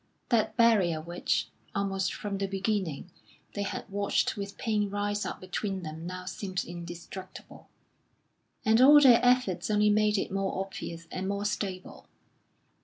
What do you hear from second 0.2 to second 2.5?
That barrier which, almost from the